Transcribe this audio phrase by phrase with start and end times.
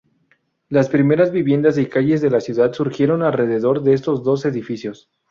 [0.67, 5.11] Las primeras viviendas y calles de la ciudad surgieron alrededor de estos dos edificios.